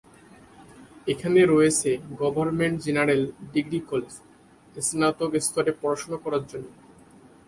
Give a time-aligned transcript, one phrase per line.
[1.07, 1.39] এখানে
[1.69, 1.91] আছে
[2.21, 3.21] government general
[3.53, 4.13] degree college,
[4.75, 6.67] স্নাতক স্তরে পড়াশুনো করার জন্য।